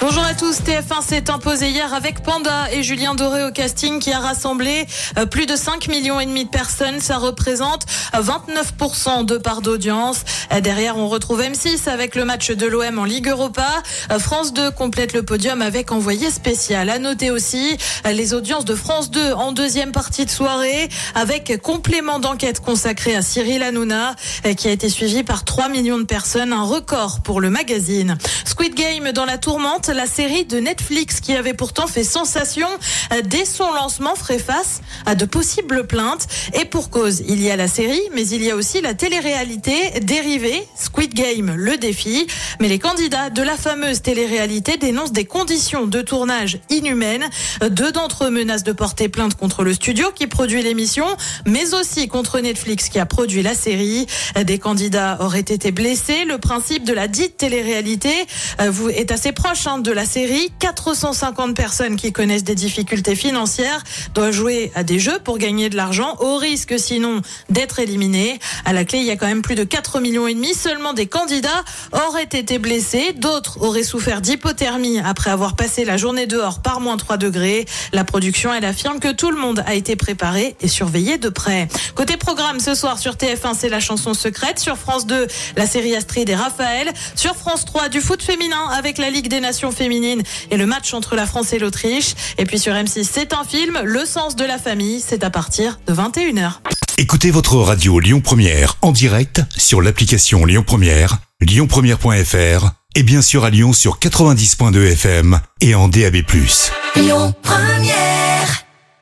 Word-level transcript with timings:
Bonjour 0.00 0.22
à 0.22 0.32
tous, 0.32 0.60
TF1 0.60 1.02
s'est 1.04 1.28
imposé 1.28 1.70
hier 1.70 1.92
avec 1.92 2.22
Panda 2.22 2.72
et 2.72 2.84
Julien 2.84 3.16
Doré 3.16 3.42
au 3.42 3.50
casting 3.50 3.98
qui 3.98 4.12
a 4.12 4.20
rassemblé 4.20 4.86
euh, 5.18 5.26
plus 5.26 5.44
de 5.44 5.56
5 5.56 5.88
millions 5.88 6.20
et 6.20 6.26
demi 6.26 6.44
de 6.44 6.50
personnes. 6.50 7.00
Ça 7.00 7.18
représente 7.18 7.84
29% 8.14 9.24
de 9.24 9.38
part 9.38 9.60
d'audience. 9.60 10.18
Euh, 10.52 10.60
Derrière, 10.60 10.96
on 10.98 11.08
retrouve 11.08 11.42
M6 11.42 11.88
avec 11.88 12.14
le 12.14 12.24
match 12.24 12.52
de 12.52 12.64
l'OM 12.68 12.96
en 12.96 13.04
Ligue 13.04 13.26
Europa. 13.26 13.66
Euh, 14.12 14.20
France 14.20 14.52
2 14.52 14.70
complète 14.70 15.14
le 15.14 15.24
podium 15.24 15.62
avec 15.62 15.90
envoyé 15.90 16.30
spécial. 16.30 16.90
À 16.90 17.00
noter 17.00 17.32
aussi 17.32 17.76
les 18.04 18.34
audiences 18.34 18.64
de 18.64 18.76
France 18.76 19.10
2 19.10 19.32
en 19.32 19.50
deuxième 19.50 19.90
partie 19.90 20.24
de 20.24 20.30
soirée 20.30 20.88
avec 21.16 21.60
complément 21.60 22.20
d'enquête 22.20 22.60
consacré 22.60 23.16
à 23.16 23.22
Cyril 23.22 23.64
Hanouna 23.64 24.14
qui 24.56 24.68
a 24.68 24.70
été 24.70 24.88
suivi 24.88 25.24
par 25.24 25.44
3 25.44 25.68
millions 25.68 25.98
de 25.98 26.04
personnes, 26.04 26.52
un 26.52 26.62
record 26.62 27.20
pour 27.20 27.40
le 27.40 27.50
magazine. 27.50 28.16
Squid 28.44 28.76
Game 28.76 29.10
dans 29.12 29.24
la 29.24 29.38
tourmente, 29.38 29.88
la 29.98 30.06
série 30.06 30.44
de 30.44 30.60
Netflix 30.60 31.18
qui 31.18 31.34
avait 31.34 31.54
pourtant 31.54 31.88
fait 31.88 32.04
sensation 32.04 32.68
euh, 33.12 33.20
dès 33.24 33.44
son 33.44 33.72
lancement 33.72 34.14
ferait 34.14 34.38
face 34.38 34.80
à 35.06 35.16
de 35.16 35.24
possibles 35.24 35.88
plaintes. 35.88 36.28
Et 36.54 36.64
pour 36.66 36.88
cause, 36.88 37.24
il 37.26 37.42
y 37.42 37.50
a 37.50 37.56
la 37.56 37.66
série, 37.66 38.00
mais 38.14 38.24
il 38.28 38.44
y 38.44 38.50
a 38.52 38.54
aussi 38.54 38.80
la 38.80 38.94
télé-réalité 38.94 39.98
dérivée, 40.02 40.62
Squid 40.76 41.14
Game, 41.14 41.52
le 41.52 41.76
défi. 41.78 42.28
Mais 42.60 42.68
les 42.68 42.78
candidats 42.78 43.28
de 43.28 43.42
la 43.42 43.56
fameuse 43.56 44.00
télé-réalité 44.00 44.76
dénoncent 44.76 45.10
des 45.10 45.24
conditions 45.24 45.88
de 45.88 46.00
tournage 46.00 46.60
inhumaines. 46.70 47.28
Deux 47.68 47.90
d'entre 47.90 48.26
eux 48.26 48.30
menacent 48.30 48.62
de 48.62 48.70
porter 48.70 49.08
plainte 49.08 49.34
contre 49.34 49.64
le 49.64 49.74
studio 49.74 50.12
qui 50.14 50.28
produit 50.28 50.62
l'émission, 50.62 51.06
mais 51.44 51.74
aussi 51.74 52.06
contre 52.06 52.38
Netflix 52.38 52.88
qui 52.88 53.00
a 53.00 53.06
produit 53.06 53.42
la 53.42 53.56
série. 53.56 54.06
Des 54.40 54.60
candidats 54.60 55.16
auraient 55.18 55.40
été 55.40 55.72
blessés. 55.72 56.24
Le 56.24 56.38
principe 56.38 56.84
de 56.84 56.92
la 56.92 57.08
dite 57.08 57.36
télé-réalité 57.36 58.12
euh, 58.60 58.88
est 58.90 59.10
assez 59.10 59.32
proche 59.32 59.66
hein, 59.66 59.77
de 59.82 59.92
la 59.92 60.06
série. 60.06 60.52
450 60.58 61.54
personnes 61.54 61.96
qui 61.96 62.12
connaissent 62.12 62.44
des 62.44 62.54
difficultés 62.54 63.14
financières 63.14 63.82
doivent 64.14 64.32
jouer 64.32 64.72
à 64.74 64.82
des 64.82 64.98
jeux 64.98 65.18
pour 65.24 65.38
gagner 65.38 65.68
de 65.68 65.76
l'argent, 65.76 66.16
au 66.20 66.36
risque 66.36 66.78
sinon 66.78 67.22
d'être 67.48 67.78
éliminés. 67.78 68.38
À 68.64 68.72
la 68.72 68.84
clé, 68.84 68.98
il 68.98 69.04
y 69.04 69.10
a 69.10 69.16
quand 69.16 69.26
même 69.26 69.42
plus 69.42 69.54
de 69.54 69.64
4 69.64 70.00
millions 70.00 70.26
et 70.26 70.34
demi. 70.34 70.54
Seulement 70.54 70.92
des 70.92 71.06
candidats 71.06 71.64
auraient 71.92 72.22
été 72.24 72.58
blessés. 72.58 73.12
D'autres 73.16 73.62
auraient 73.62 73.82
souffert 73.82 74.20
d'hypothermie 74.20 75.00
après 75.00 75.30
avoir 75.30 75.56
passé 75.56 75.84
la 75.84 75.96
journée 75.96 76.26
dehors 76.26 76.60
par 76.60 76.80
moins 76.80 76.96
3 76.96 77.16
degrés. 77.16 77.66
La 77.92 78.04
production, 78.04 78.52
elle 78.52 78.64
affirme 78.64 79.00
que 79.00 79.12
tout 79.12 79.30
le 79.30 79.38
monde 79.38 79.62
a 79.66 79.74
été 79.74 79.96
préparé 79.96 80.56
et 80.60 80.68
surveillé 80.68 81.18
de 81.18 81.28
près. 81.28 81.68
Côté 81.94 82.16
programme, 82.16 82.60
ce 82.60 82.74
soir 82.74 82.98
sur 82.98 83.14
TF1, 83.14 83.54
c'est 83.58 83.68
la 83.68 83.80
chanson 83.80 84.14
secrète. 84.14 84.58
Sur 84.58 84.76
France 84.76 85.06
2, 85.06 85.26
la 85.56 85.66
série 85.66 85.94
Astrid 85.94 86.28
et 86.28 86.34
Raphaël. 86.34 86.92
Sur 87.14 87.36
France 87.36 87.64
3, 87.64 87.88
du 87.88 88.00
foot 88.00 88.22
féminin 88.22 88.68
avec 88.76 88.98
la 88.98 89.10
Ligue 89.10 89.28
des 89.28 89.40
Nations 89.40 89.67
féminines 89.70 90.22
et 90.50 90.56
le 90.56 90.66
match 90.66 90.94
entre 90.94 91.16
la 91.16 91.26
France 91.26 91.52
et 91.52 91.58
l'Autriche. 91.58 92.14
Et 92.38 92.44
puis 92.44 92.58
sur 92.58 92.72
M6, 92.72 93.08
c'est 93.10 93.32
un 93.32 93.44
film, 93.44 93.78
Le 93.84 94.04
sens 94.04 94.36
de 94.36 94.44
la 94.44 94.58
famille. 94.58 95.00
C'est 95.00 95.24
à 95.24 95.30
partir 95.30 95.78
de 95.86 95.94
21h. 95.94 96.52
Écoutez 96.98 97.30
votre 97.30 97.56
radio 97.56 98.00
Lyon 98.00 98.20
Première 98.20 98.76
en 98.82 98.90
direct 98.90 99.42
sur 99.56 99.80
l'application 99.80 100.44
Lyon 100.44 100.64
Première, 100.66 101.18
lyonpremière.fr 101.40 102.70
et 102.96 103.02
bien 103.04 103.22
sûr 103.22 103.44
à 103.44 103.50
Lyon 103.50 103.72
sur 103.72 103.98
90.2 103.98 104.92
FM 104.92 105.40
et 105.60 105.76
en 105.76 105.88
DAB+. 105.88 106.16
Lyon 106.96 107.34
Première. 107.42 108.67